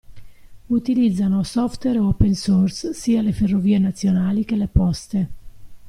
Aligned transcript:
Utilizzano 0.69 1.43
software 1.43 1.99
open 1.99 2.33
source 2.33 2.91
sia 2.93 3.21
le 3.21 3.33
ferrovie 3.33 3.77
nazionali 3.77 4.43
che 4.45 4.55
le 4.55 4.67
poste. 4.67 5.29